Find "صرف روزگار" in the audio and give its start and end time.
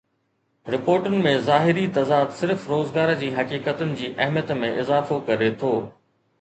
2.41-3.13